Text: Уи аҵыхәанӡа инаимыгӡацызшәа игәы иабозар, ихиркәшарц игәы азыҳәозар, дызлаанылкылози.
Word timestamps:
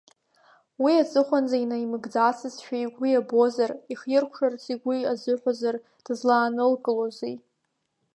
Уи 0.83 0.93
аҵыхәанӡа 1.03 1.57
инаимыгӡацызшәа 1.63 2.77
игәы 2.83 3.05
иабозар, 3.09 3.71
ихиркәшарц 3.91 4.63
игәы 4.73 4.95
азыҳәозар, 5.11 5.75
дызлаанылкылози. 6.05 7.35